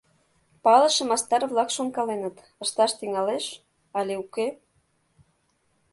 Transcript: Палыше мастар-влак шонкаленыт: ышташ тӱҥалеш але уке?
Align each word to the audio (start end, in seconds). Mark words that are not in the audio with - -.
Палыше 0.63 1.03
мастар-влак 1.09 1.69
шонкаленыт: 1.77 2.35
ышташ 2.63 2.91
тӱҥалеш 2.99 3.45
але 3.99 4.13
уке? 4.23 4.47